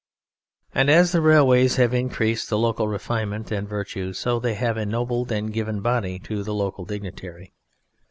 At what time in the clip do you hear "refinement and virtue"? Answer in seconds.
2.87-4.13